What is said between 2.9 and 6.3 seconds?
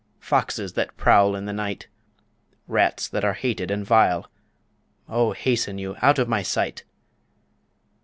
that are hated and vile! O hasten you out of